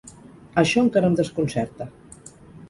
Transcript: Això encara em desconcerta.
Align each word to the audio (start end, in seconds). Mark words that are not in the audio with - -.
Això 0.61 0.81
encara 0.85 1.11
em 1.11 1.19
desconcerta. 1.19 1.89